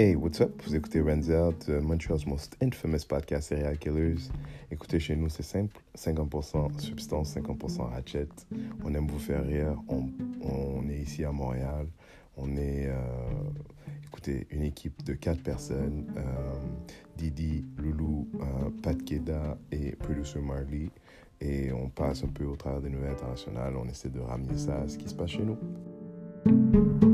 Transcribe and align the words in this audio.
Hey, 0.00 0.14
what's 0.14 0.40
up? 0.40 0.62
Vous 0.64 0.76
écoutez 0.76 1.00
Renzel 1.00 1.34
euh, 1.34 1.50
de 1.66 1.80
Montreal's 1.80 2.24
most 2.24 2.56
infamous 2.62 3.04
podcast 3.04 3.48
Serial 3.48 3.76
Killers. 3.76 4.30
Écoutez, 4.70 5.00
chez 5.00 5.16
nous, 5.16 5.28
c'est 5.28 5.42
simple 5.42 5.76
50% 5.96 6.78
substance, 6.78 7.34
50% 7.34 7.80
ratchet. 7.90 8.28
On 8.84 8.94
aime 8.94 9.08
vous 9.08 9.18
faire 9.18 9.44
rire. 9.44 9.74
On, 9.88 10.88
est 10.88 10.98
ici 10.98 11.24
à 11.24 11.32
Montréal. 11.32 11.88
On 12.36 12.56
est, 12.56 12.86
euh, 12.86 12.94
écoutez, 14.06 14.46
une 14.52 14.62
équipe 14.62 15.02
de 15.02 15.14
quatre 15.14 15.42
personnes 15.42 16.06
euh, 16.16 16.22
Didi, 17.16 17.64
Loulou, 17.76 18.28
euh, 18.36 18.70
Pat 18.80 18.96
Keda 19.04 19.58
et 19.72 19.96
producer 19.96 20.38
Marley. 20.38 20.90
Et 21.40 21.72
on 21.72 21.88
passe 21.88 22.22
un 22.22 22.28
peu 22.28 22.44
au 22.44 22.54
travers 22.54 22.82
des 22.82 22.90
nouvelles 22.90 23.14
internationales. 23.14 23.74
On 23.76 23.88
essaie 23.88 24.10
de 24.10 24.20
ramener 24.20 24.58
ça 24.58 24.76
à 24.76 24.88
ce 24.88 24.96
qui 24.96 25.08
se 25.08 25.14
passe 25.16 25.30
chez 25.30 25.42
nous. 25.42 27.07